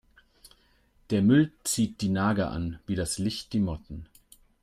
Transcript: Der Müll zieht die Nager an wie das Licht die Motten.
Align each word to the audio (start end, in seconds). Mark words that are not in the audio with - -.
Der 1.11 1.21
Müll 1.21 1.51
zieht 1.63 2.01
die 2.01 2.09
Nager 2.09 2.49
an 2.49 2.79
wie 2.87 2.95
das 2.95 3.19
Licht 3.19 3.53
die 3.53 3.59
Motten. 3.59 4.07